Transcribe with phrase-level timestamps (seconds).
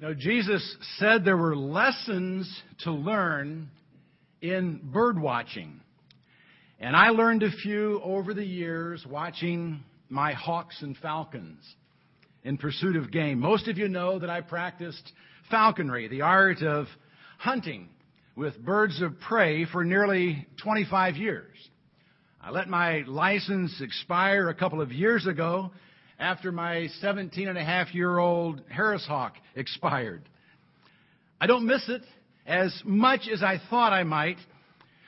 [0.00, 2.50] Now, Jesus said there were lessons
[2.84, 3.68] to learn
[4.40, 5.78] in bird watching.
[6.78, 11.62] And I learned a few over the years watching my hawks and falcons
[12.44, 13.40] in pursuit of game.
[13.40, 15.12] Most of you know that I practiced
[15.50, 16.86] falconry, the art of
[17.36, 17.90] hunting
[18.36, 21.54] with birds of prey for nearly 25 years.
[22.40, 25.72] I let my license expire a couple of years ago
[26.20, 30.28] after my 17 and a half year old Harris Hawk expired.
[31.40, 32.02] I don't miss it
[32.46, 34.36] as much as I thought I might,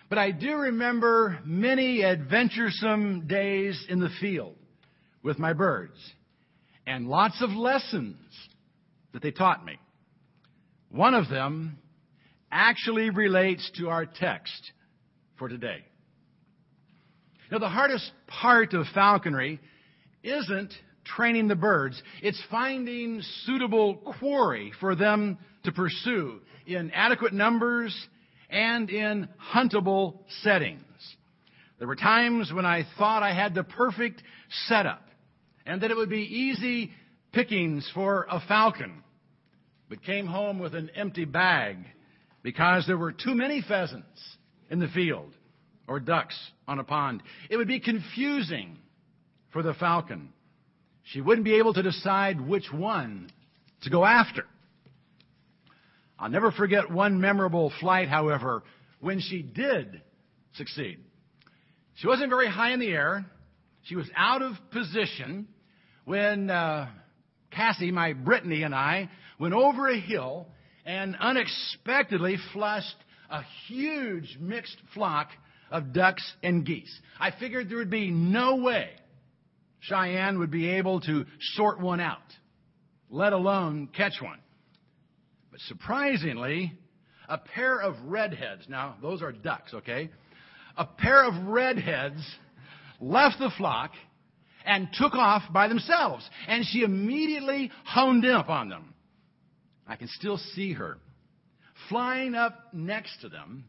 [0.09, 4.57] but I do remember many adventuresome days in the field
[5.23, 5.99] with my birds
[6.87, 8.17] and lots of lessons
[9.13, 9.79] that they taught me.
[10.91, 11.79] One of them
[12.51, 14.73] actually relates to our text
[15.39, 15.85] for today.
[17.51, 19.61] Now, the hardest part of falconry
[20.23, 20.73] isn't
[21.05, 27.95] training the birds, it's finding suitable quarry for them to pursue in adequate numbers
[28.51, 30.83] and in huntable settings.
[31.79, 34.23] There were times when I thought I had the perfect
[34.69, 35.03] setup
[35.67, 36.93] and that it would be easy
[37.33, 39.03] pickings for a falcon,
[39.89, 41.79] but came home with an empty bag
[42.43, 44.37] because there were too many pheasants
[44.71, 45.33] in the field
[45.89, 47.23] or ducks on a pond.
[47.51, 48.79] It would be confusing
[49.53, 50.31] for the falcon.
[51.05, 53.31] She wouldn't be able to decide which one
[53.83, 54.45] to go after.
[56.19, 58.63] I'll never forget one memorable flight, however,
[59.01, 60.01] when she did
[60.55, 60.99] succeed.
[61.97, 63.27] She wasn't very high in the air.
[63.85, 65.49] She was out of position
[66.05, 66.89] when uh,
[67.51, 70.47] Cassie, my Brittany, and I went over a hill
[70.87, 72.97] and unexpectedly flushed
[73.29, 75.31] a huge mixed flock
[75.71, 77.01] of ducks and geese.
[77.19, 78.91] I figured there would be no way
[79.83, 82.19] Cheyenne would be able to sort one out,
[83.11, 84.39] let alone catch one.
[85.51, 86.73] But surprisingly,
[87.29, 90.11] a pair of redheads, now those are ducks, okay?
[90.77, 92.23] A pair of redheads
[93.01, 93.93] left the flock
[94.65, 96.29] and took off by themselves.
[96.47, 98.95] And she immediately honed in upon them.
[99.87, 100.99] I can still see her
[101.89, 103.65] flying up next to them,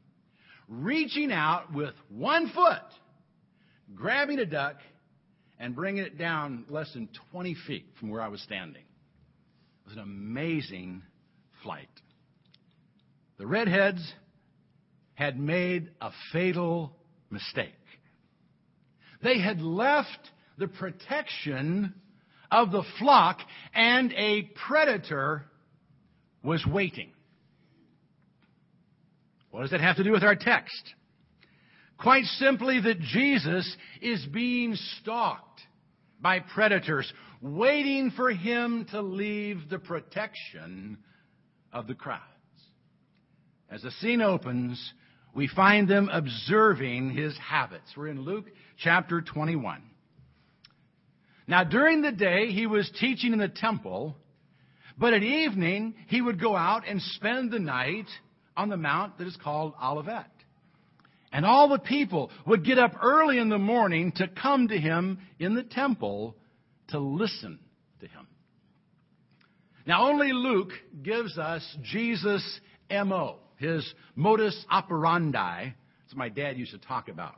[0.68, 2.84] reaching out with one foot,
[3.96, 4.76] grabbing a duck,
[5.60, 8.82] and bringing it down less than 20 feet from where I was standing.
[8.82, 11.04] It was an amazing
[11.62, 11.90] flight.
[13.38, 14.14] The redheads
[15.16, 16.96] had made a fatal
[17.30, 17.74] mistake.
[19.22, 21.94] They had left the protection
[22.52, 23.40] of the flock,
[23.74, 25.46] and a predator
[26.44, 27.12] was waiting.
[29.50, 30.94] What does that have to do with our text?
[31.98, 35.62] Quite simply, that Jesus is being stalked
[36.20, 37.12] by predators,
[37.42, 40.98] waiting for him to leave the protection
[41.72, 42.22] of the crowds.
[43.70, 44.94] As the scene opens,
[45.34, 47.92] we find them observing his habits.
[47.98, 48.46] We're in Luke
[48.78, 49.82] chapter 21.
[51.48, 54.16] Now, during the day, he was teaching in the temple,
[54.98, 58.08] but at evening, he would go out and spend the night
[58.56, 60.32] on the mount that is called Olivet.
[61.34, 65.18] And all the people would get up early in the morning to come to him
[65.40, 66.38] in the temple
[66.90, 67.60] to listen
[68.02, 68.28] to him.
[69.86, 70.72] Now, only Luke
[71.02, 75.74] gives us Jesus' MO, his modus operandi.
[76.06, 77.36] That's my dad used to talk about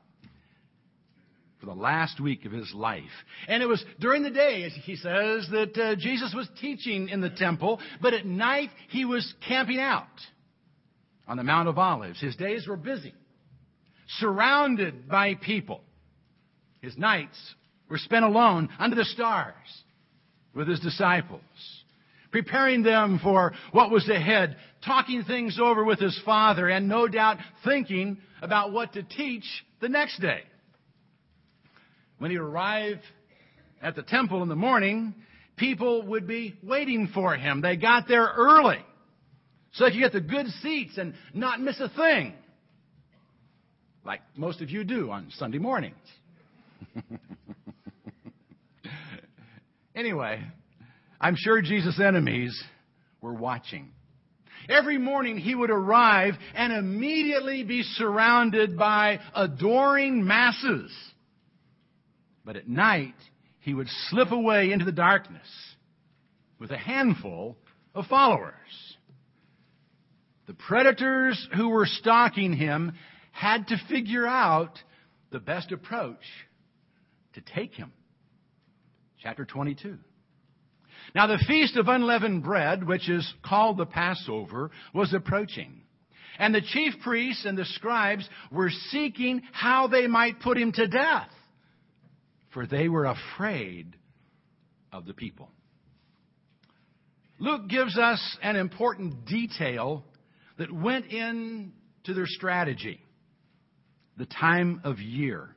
[1.61, 3.03] for the last week of his life.
[3.47, 7.29] And it was during the day, he says, that uh, Jesus was teaching in the
[7.29, 10.05] temple, but at night he was camping out
[11.27, 12.19] on the Mount of Olives.
[12.19, 13.13] His days were busy,
[14.19, 15.81] surrounded by people.
[16.81, 17.37] His nights
[17.89, 19.53] were spent alone under the stars
[20.53, 21.41] with his disciples,
[22.31, 27.37] preparing them for what was ahead, talking things over with his Father, and no doubt
[27.63, 29.45] thinking about what to teach
[29.81, 30.41] the next day.
[32.17, 33.01] When he arrived
[33.81, 35.13] at the temple in the morning,
[35.57, 37.61] people would be waiting for him.
[37.61, 38.79] They got there early
[39.73, 42.33] so they could get the good seats and not miss a thing.
[44.05, 45.95] Like most of you do on Sunday mornings.
[49.95, 50.41] anyway,
[51.19, 52.63] I'm sure Jesus' enemies
[53.21, 53.89] were watching.
[54.69, 60.91] Every morning he would arrive and immediately be surrounded by adoring masses
[62.45, 63.15] but at night,
[63.61, 65.47] he would slip away into the darkness
[66.59, 67.57] with a handful
[67.95, 68.53] of followers.
[70.45, 72.93] The predators who were stalking him
[73.35, 74.79] had to figure out
[75.29, 76.23] the best approach
[77.33, 77.91] to take him.
[79.21, 79.97] Chapter 22.
[81.13, 85.81] Now the feast of unleavened bread, which is called the Passover, was approaching.
[86.39, 90.87] And the chief priests and the scribes were seeking how they might put him to
[90.87, 91.29] death,
[92.53, 93.97] for they were afraid
[94.93, 95.49] of the people.
[97.37, 100.05] Luke gives us an important detail
[100.57, 103.01] that went into their strategy
[104.17, 105.55] the time of year.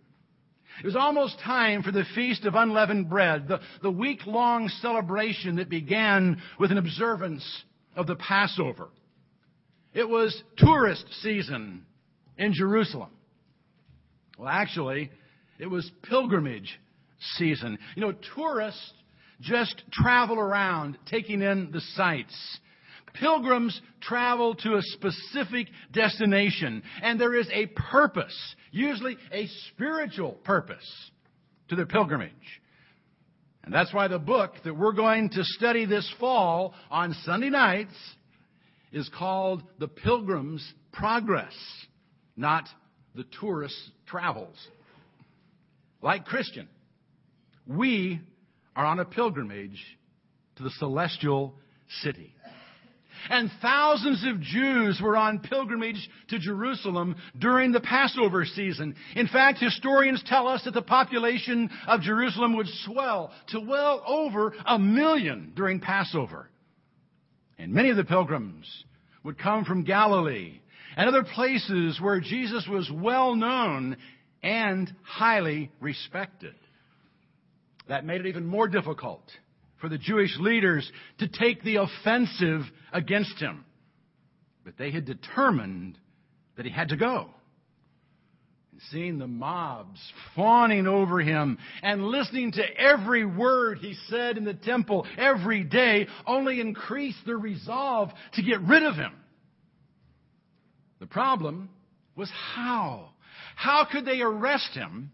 [0.83, 5.57] It was almost time for the Feast of Unleavened Bread, the, the week long celebration
[5.57, 7.45] that began with an observance
[7.97, 8.89] of the Passover.
[9.93, 11.85] It was tourist season
[12.37, 13.11] in Jerusalem.
[14.39, 15.11] Well, actually,
[15.59, 16.79] it was pilgrimage
[17.37, 17.79] season.
[17.97, 18.93] You know, tourists
[19.41, 22.59] just travel around taking in the sights.
[23.15, 28.37] Pilgrims travel to a specific destination, and there is a purpose,
[28.71, 31.11] usually a spiritual purpose,
[31.69, 32.33] to their pilgrimage.
[33.65, 37.93] And that's why the book that we're going to study this fall on Sunday nights
[38.93, 41.55] is called The Pilgrim's Progress,
[42.37, 42.65] not
[43.15, 44.57] The Tourist's Travels.
[46.01, 46.69] Like Christian,
[47.67, 48.21] we
[48.75, 49.85] are on a pilgrimage
[50.57, 51.55] to the celestial
[52.03, 52.35] city.
[53.31, 58.95] And thousands of Jews were on pilgrimage to Jerusalem during the Passover season.
[59.17, 64.55] In fact, historians tell us that the population of Jerusalem would swell to well over
[64.67, 66.49] a million during Passover.
[67.59, 68.85] And many of the pilgrims
[69.25, 70.61] would come from Galilee
[70.97, 73.97] and other places where Jesus was well known
[74.43, 76.55] and highly respected.
[77.89, 79.23] That made it even more difficult
[79.81, 83.65] for the Jewish leaders to take the offensive against him.
[84.65, 85.99] But they had determined
[86.57, 87.31] that he had to go.
[88.73, 90.01] And seeing the mobs
[90.35, 96.07] fawning over him and listening to every word he said in the temple every day
[96.27, 99.13] only increased their resolve to get rid of him.
[101.01, 101.71] The problem
[102.17, 103.11] was how?
[103.55, 105.13] How could they arrest him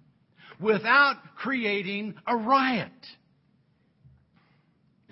[0.58, 2.90] without creating a riot?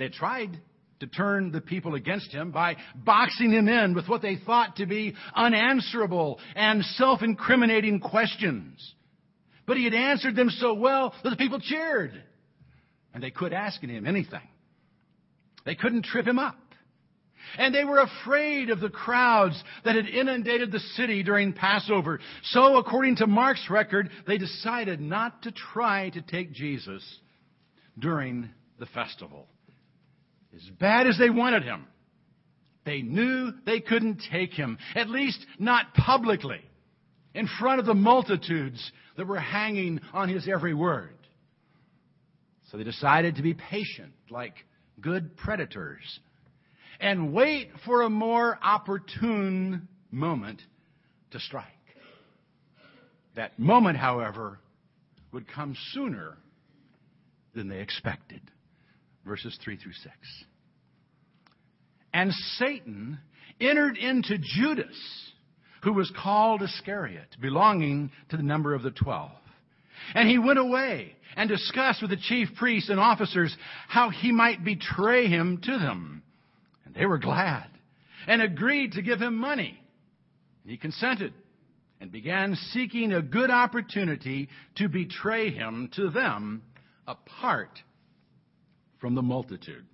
[0.02, 0.60] They tried
[0.98, 4.86] to turn the people against him by boxing him in with what they thought to
[4.86, 8.94] be unanswerable and self-incriminating questions.
[9.64, 12.20] But he had answered them so well that the people cheered.
[13.14, 14.40] And they quit asking him anything.
[15.64, 16.56] They couldn't trip him up.
[17.56, 22.18] And they were afraid of the crowds that had inundated the city during Passover.
[22.42, 27.04] So, according to Mark's record, they decided not to try to take Jesus
[27.96, 28.50] during
[28.80, 29.46] the festival.
[30.54, 31.86] As bad as they wanted him,
[32.84, 36.60] they knew they couldn't take him, at least not publicly,
[37.34, 41.14] in front of the multitudes that were hanging on his every word.
[42.70, 44.54] So they decided to be patient, like
[45.00, 46.20] good predators,
[47.00, 50.60] and wait for a more opportune moment
[51.30, 51.66] to strike.
[53.36, 54.58] That moment, however,
[55.32, 56.36] would come sooner
[57.54, 58.40] than they expected
[59.24, 60.14] verses 3 through 6.
[62.12, 63.18] And Satan
[63.60, 64.96] entered into Judas,
[65.82, 69.30] who was called Iscariot, belonging to the number of the twelve.
[70.14, 73.56] And he went away and discussed with the chief priests and officers
[73.88, 76.22] how he might betray him to them.
[76.84, 77.66] And they were glad
[78.26, 79.78] and agreed to give him money.
[80.62, 81.32] And He consented
[82.00, 86.62] and began seeking a good opportunity to betray him to them
[87.06, 87.80] apart
[89.02, 89.84] from the multitude.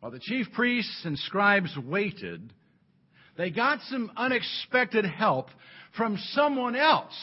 [0.00, 2.52] While the chief priests and scribes waited,
[3.36, 5.46] they got some unexpected help
[5.96, 7.14] from someone else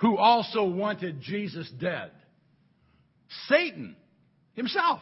[0.00, 2.10] who also wanted Jesus dead.
[3.48, 3.94] Satan
[4.54, 5.00] himself.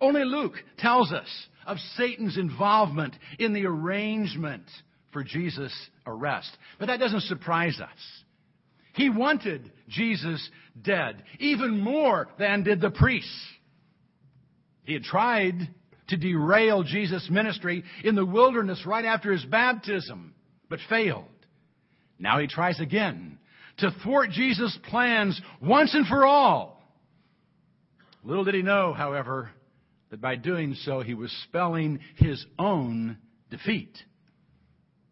[0.00, 1.28] Only Luke tells us
[1.66, 4.64] of Satan's involvement in the arrangement
[5.12, 5.74] for Jesus'
[6.06, 6.56] arrest.
[6.78, 8.24] But that doesn't surprise us.
[8.96, 10.50] He wanted Jesus
[10.80, 13.30] dead, even more than did the priests.
[14.84, 15.68] He had tried
[16.08, 20.34] to derail Jesus' ministry in the wilderness right after his baptism,
[20.70, 21.24] but failed.
[22.18, 23.38] Now he tries again
[23.78, 26.82] to thwart Jesus' plans once and for all.
[28.24, 29.50] Little did he know, however,
[30.10, 33.18] that by doing so he was spelling his own
[33.50, 33.96] defeat.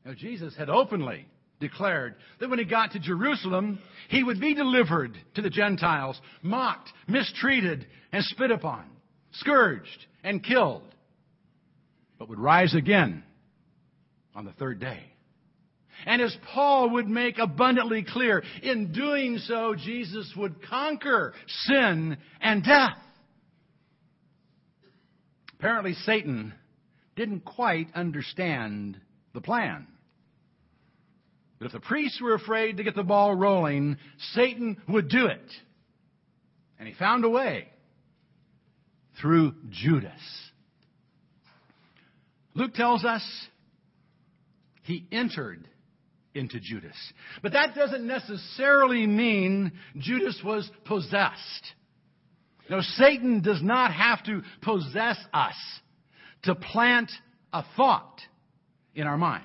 [0.06, 1.26] Now, Jesus had openly
[1.61, 6.90] declared that when he got to Jerusalem, he would be delivered to the Gentiles, mocked,
[7.08, 8.84] mistreated, and spit upon,
[9.32, 10.82] scourged, and killed,
[12.18, 13.23] but would rise again
[14.34, 15.00] on the third day.
[16.06, 22.64] And as Paul would make abundantly clear, in doing so, Jesus would conquer sin and
[22.64, 22.99] death.
[25.58, 26.52] Apparently, Satan
[27.16, 29.00] didn't quite understand
[29.32, 29.87] the plan.
[31.58, 33.96] But if the priests were afraid to get the ball rolling,
[34.32, 35.50] Satan would do it.
[36.78, 37.68] And he found a way
[39.20, 40.11] through Judas.
[42.54, 43.23] Luke tells us
[44.82, 45.68] he entered
[46.34, 46.96] into Judas.
[47.42, 51.75] But that doesn't necessarily mean Judas was possessed.
[52.68, 55.54] No, Satan does not have to possess us
[56.42, 57.11] to plant
[57.52, 58.20] a thought
[58.94, 59.44] in our mind.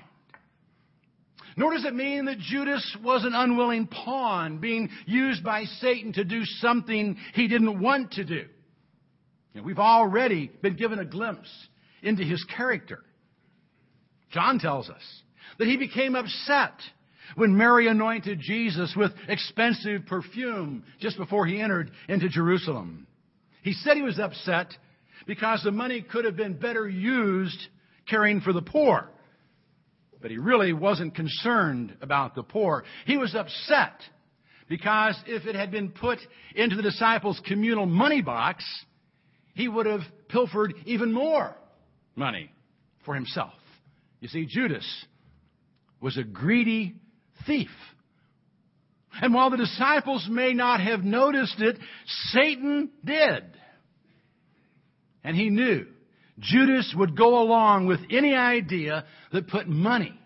[1.60, 6.24] Nor does it mean that Judas was an unwilling pawn being used by Satan to
[6.24, 8.46] do something he didn't want to do.
[9.54, 11.50] No, we've already been given a glimpse
[12.02, 13.04] into his character.
[14.30, 15.02] John tells us
[15.58, 16.80] that he became upset
[17.34, 23.06] when Mary anointed Jesus with expensive perfume just before he entered into Jerusalem.
[23.62, 24.72] He said he was upset
[25.26, 27.60] because the money could have been better used
[28.08, 29.10] caring for the poor.
[30.20, 32.84] But he really wasn't concerned about the poor.
[33.06, 33.94] He was upset
[34.68, 36.18] because if it had been put
[36.54, 38.64] into the disciples' communal money box,
[39.54, 41.56] he would have pilfered even more
[42.14, 42.50] money
[43.04, 43.54] for himself.
[44.20, 44.86] You see, Judas
[46.00, 46.94] was a greedy
[47.46, 47.70] thief.
[49.20, 51.78] And while the disciples may not have noticed it,
[52.32, 53.44] Satan did.
[55.24, 55.86] And he knew
[56.40, 60.18] Judas would go along with any idea that put money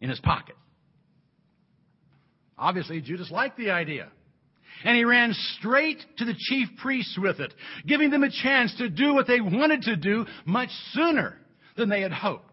[0.00, 0.54] in his pocket.
[2.56, 4.08] Obviously, Judas liked the idea.
[4.84, 7.52] And he ran straight to the chief priests with it,
[7.86, 11.36] giving them a chance to do what they wanted to do much sooner
[11.76, 12.44] than they had hoped.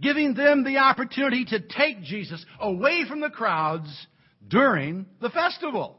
[0.00, 4.06] Giving them the opportunity to take Jesus away from the crowds
[4.46, 5.96] during the festival.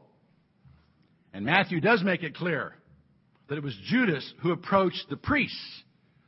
[1.34, 2.74] And Matthew does make it clear
[3.52, 5.82] that it was Judas who approached the priests.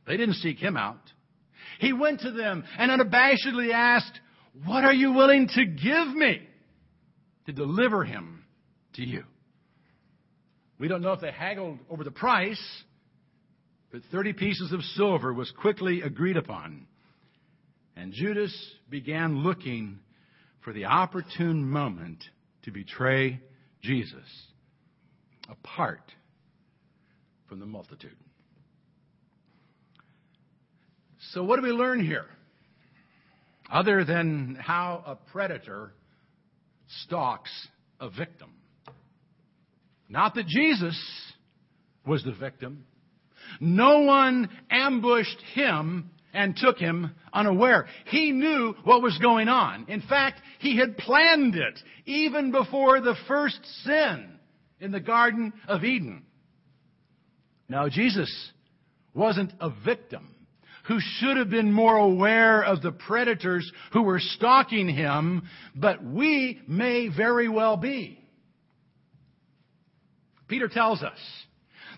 [0.05, 1.01] They didn't seek him out.
[1.79, 4.19] He went to them and unabashedly asked,
[4.63, 6.47] What are you willing to give me
[7.47, 8.43] to deliver him
[8.93, 9.23] to you?
[10.77, 12.61] We don't know if they haggled over the price,
[13.91, 16.85] but 30 pieces of silver was quickly agreed upon.
[17.95, 18.55] And Judas
[18.87, 19.97] began looking
[20.63, 22.23] for the opportune moment
[22.65, 23.41] to betray
[23.81, 24.21] Jesus
[25.49, 26.03] apart
[27.47, 28.15] from the multitude.
[31.31, 32.25] So, what do we learn here?
[33.71, 35.91] Other than how a predator
[37.03, 37.51] stalks
[37.99, 38.51] a victim.
[40.07, 40.99] Not that Jesus
[42.05, 42.85] was the victim.
[43.59, 47.87] No one ambushed him and took him unaware.
[48.05, 49.85] He knew what was going on.
[49.87, 54.39] In fact, he had planned it even before the first sin
[54.79, 56.23] in the Garden of Eden.
[57.67, 58.31] Now, Jesus
[59.13, 60.35] wasn't a victim
[60.87, 66.61] who should have been more aware of the predators who were stalking him, but we
[66.67, 68.19] may very well be.
[70.47, 71.17] Peter tells us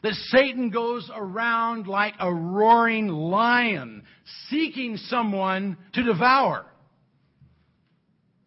[0.03, 4.03] that Satan goes around like a roaring lion,
[4.49, 6.65] seeking someone to devour.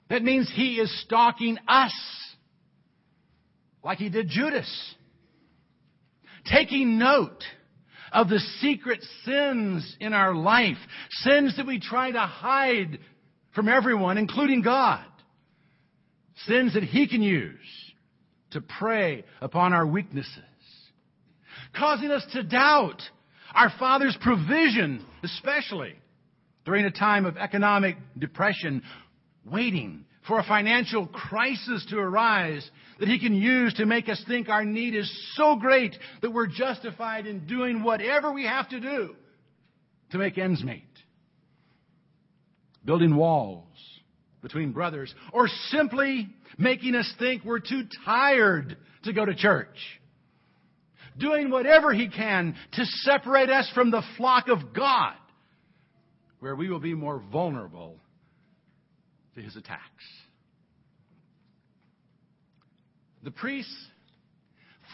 [0.08, 1.92] That means he is stalking us,
[3.84, 4.94] like he did Judas
[6.50, 7.42] taking note
[8.12, 10.76] of the secret sins in our life,
[11.11, 12.99] sins that we try to hide
[13.54, 15.04] from everyone, including God,
[16.47, 17.54] sins that He can use
[18.52, 20.42] to prey upon our weaknesses,
[21.76, 23.00] causing us to doubt
[23.54, 25.95] our Father's provision, especially
[26.64, 28.83] during a time of economic depression,
[29.45, 32.70] waiting for a financial crisis to arise
[33.00, 36.46] that He can use to make us think our need is so great that we're
[36.46, 39.16] justified in doing whatever we have to do
[40.12, 40.87] to make ends meet.
[42.84, 43.64] Building walls
[44.40, 49.76] between brothers, or simply making us think we're too tired to go to church.
[51.18, 55.16] Doing whatever He can to separate us from the flock of God,
[56.38, 57.99] where we will be more vulnerable
[59.42, 60.04] his attacks.
[63.23, 63.75] The priests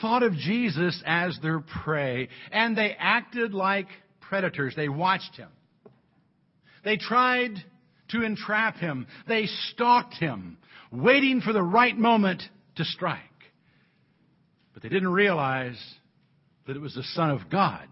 [0.01, 3.87] thought of Jesus as their prey, and they acted like
[4.21, 4.75] predators.
[4.75, 5.49] They watched him.
[6.85, 7.55] They tried
[8.09, 9.07] to entrap him.
[9.27, 10.59] They stalked him,
[10.93, 12.43] waiting for the right moment
[12.77, 13.21] to strike.
[14.75, 15.81] But they didn't realize
[16.67, 17.89] that it was the Son of God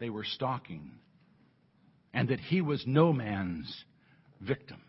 [0.00, 0.92] they were stalking,
[2.14, 3.84] and that he was no man's
[4.40, 4.80] victim.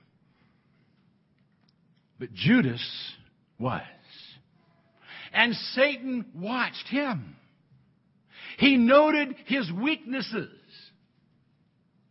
[2.20, 2.84] But Judas
[3.58, 3.82] was.
[5.34, 7.36] And Satan watched him.
[8.58, 10.50] He noted his weaknesses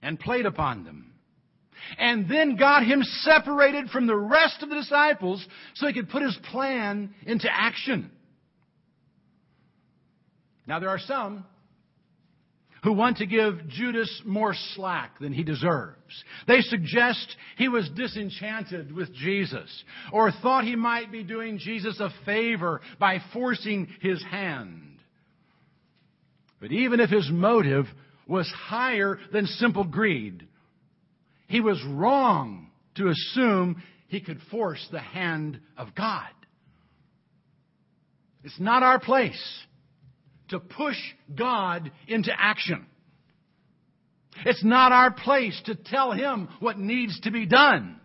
[0.01, 1.13] and played upon them.
[1.99, 6.23] And then got him separated from the rest of the disciples so he could put
[6.23, 8.11] his plan into action.
[10.67, 11.45] Now there are some
[12.85, 15.97] who want to give Judas more slack than he deserves.
[16.47, 22.11] They suggest he was disenchanted with Jesus or thought he might be doing Jesus a
[22.25, 24.99] favor by forcing his hand.
[26.61, 27.87] But even if his motive
[28.27, 30.47] was higher than simple greed,
[31.47, 36.29] he was wrong to assume he could force the hand of God.
[38.45, 39.43] It's not our place
[40.49, 40.97] to push
[41.35, 42.87] God into action.
[44.45, 48.01] It's not our place to tell Him what needs to be done.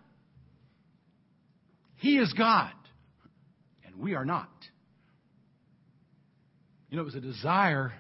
[1.96, 2.74] He is God,
[3.86, 4.50] and we are not.
[6.90, 7.94] You know, it was a desire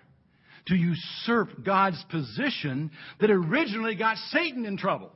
[0.67, 5.11] to usurp God's position that originally got Satan in trouble.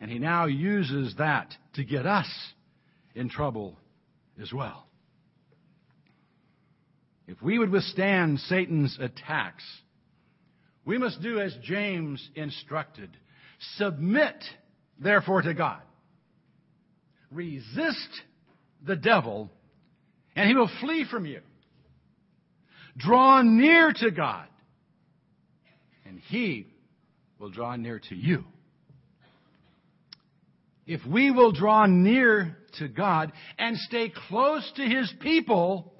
[0.00, 2.28] And he now uses that to get us
[3.14, 3.78] in trouble
[4.40, 4.86] as well.
[7.26, 9.64] If we would withstand Satan's attacks,
[10.84, 13.10] we must do as James instructed.
[13.76, 14.36] Submit,
[14.98, 15.82] therefore, to God.
[17.32, 18.22] Resist
[18.86, 19.50] the devil,
[20.36, 21.40] and he will flee from you.
[22.96, 24.46] Draw near to God,
[26.04, 26.68] and he
[27.38, 28.44] will draw near to you.
[30.86, 35.92] If we will draw near to God and stay close to his people,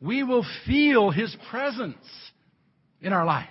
[0.00, 1.96] we will feel His presence
[3.00, 3.48] in our life.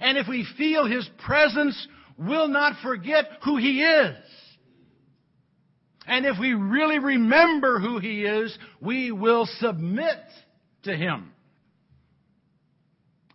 [0.00, 1.86] And if we feel His presence,
[2.18, 4.16] we'll not forget who He is.
[6.06, 10.18] And if we really remember who He is, we will submit
[10.84, 11.32] to Him.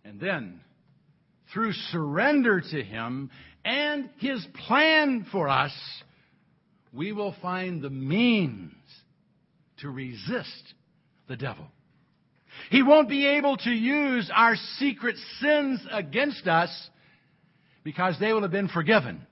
[0.04, 0.60] And then,
[1.52, 3.30] through surrender to Him
[3.64, 5.72] and His plan for us,
[6.92, 8.72] we will find the means
[9.78, 10.74] to resist
[11.28, 11.66] the devil.
[12.70, 16.90] He won't be able to use our secret sins against us
[17.84, 19.26] because they will have been forgiven.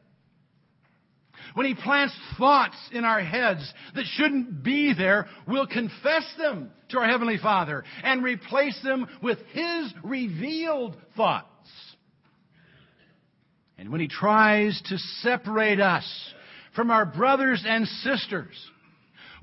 [1.55, 6.99] When He plants thoughts in our heads that shouldn't be there, we'll confess them to
[6.99, 11.47] our Heavenly Father and replace them with His revealed thoughts.
[13.79, 16.07] And when He tries to separate us
[16.75, 18.55] from our brothers and sisters,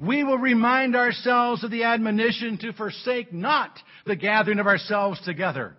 [0.05, 3.71] we will remind ourselves of the admonition to forsake not
[4.05, 5.75] the gathering of ourselves together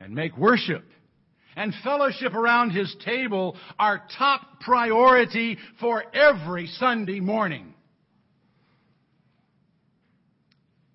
[0.00, 0.84] and make worship
[1.56, 7.74] and fellowship around His table our top priority for every Sunday morning.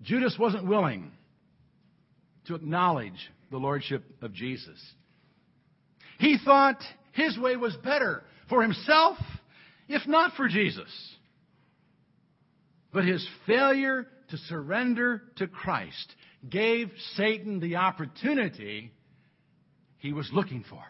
[0.02, 1.10] Judas wasn't willing
[2.46, 4.80] to acknowledge the Lordship of Jesus.
[6.18, 6.80] He thought
[7.12, 9.18] his way was better for himself,
[9.88, 11.15] if not for Jesus.
[12.92, 16.14] But his failure to surrender to Christ
[16.48, 18.92] gave Satan the opportunity
[19.98, 20.82] he was looking for.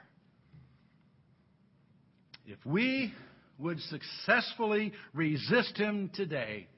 [2.46, 3.12] If we
[3.59, 6.68] would successfully resist him today,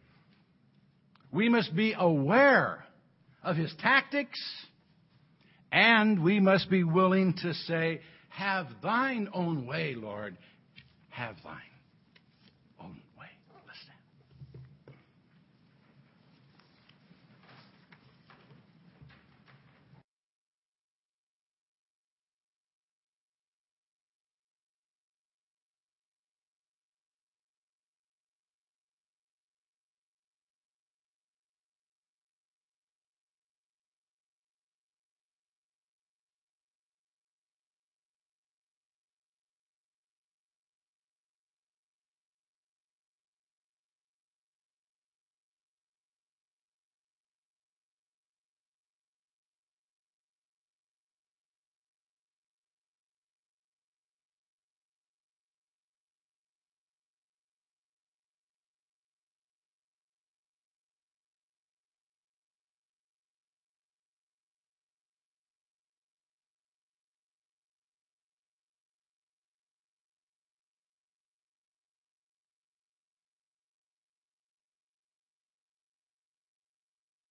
[1.30, 2.84] we must be aware
[3.42, 4.38] of his tactics
[5.70, 8.00] and we must be willing to say,
[8.30, 10.36] Have thine own way, Lord,
[11.10, 11.67] have thine.